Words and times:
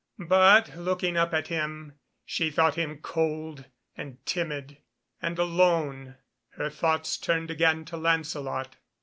But 0.17 0.75
looking 0.75 1.15
up 1.15 1.31
at 1.31 1.49
him, 1.49 1.93
she 2.25 2.49
thought 2.49 2.73
him 2.73 2.97
cold, 3.03 3.65
and, 3.95 4.17
timid 4.25 4.77
and 5.21 5.37
alone, 5.37 6.15
her 6.53 6.71
thoughts 6.71 7.17
turned 7.17 7.51
again 7.51 7.85
to 7.85 7.97
Lancelot. 7.97 8.77